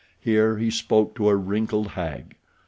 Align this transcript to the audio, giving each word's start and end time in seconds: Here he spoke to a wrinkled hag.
Here 0.19 0.57
he 0.57 0.71
spoke 0.71 1.13
to 1.13 1.29
a 1.29 1.35
wrinkled 1.35 1.89
hag. 1.89 2.35